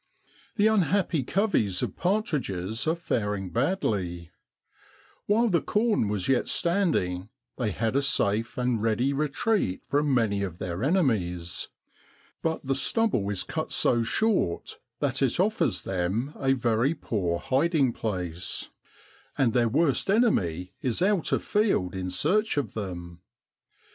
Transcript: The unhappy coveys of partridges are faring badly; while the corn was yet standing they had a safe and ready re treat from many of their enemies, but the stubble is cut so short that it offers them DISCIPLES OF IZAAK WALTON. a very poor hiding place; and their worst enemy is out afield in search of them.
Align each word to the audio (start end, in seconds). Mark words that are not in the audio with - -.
The 0.55 0.65
unhappy 0.65 1.21
coveys 1.21 1.83
of 1.83 1.95
partridges 1.95 2.87
are 2.87 2.95
faring 2.95 3.51
badly; 3.51 4.31
while 5.27 5.47
the 5.47 5.61
corn 5.61 6.07
was 6.07 6.27
yet 6.27 6.49
standing 6.49 7.29
they 7.59 7.69
had 7.69 7.95
a 7.95 8.01
safe 8.01 8.57
and 8.57 8.81
ready 8.81 9.13
re 9.13 9.27
treat 9.29 9.85
from 9.85 10.11
many 10.11 10.41
of 10.41 10.57
their 10.57 10.83
enemies, 10.83 11.67
but 12.41 12.65
the 12.65 12.73
stubble 12.73 13.29
is 13.29 13.43
cut 13.43 13.71
so 13.71 14.01
short 14.01 14.79
that 15.01 15.21
it 15.21 15.39
offers 15.39 15.83
them 15.83 16.31
DISCIPLES 16.33 16.35
OF 16.35 16.41
IZAAK 16.41 16.41
WALTON. 16.41 16.51
a 16.51 16.59
very 16.59 16.93
poor 16.95 17.37
hiding 17.37 17.93
place; 17.93 18.69
and 19.37 19.53
their 19.53 19.69
worst 19.69 20.09
enemy 20.09 20.73
is 20.81 21.03
out 21.03 21.31
afield 21.31 21.93
in 21.93 22.09
search 22.09 22.57
of 22.57 22.73
them. 22.73 23.21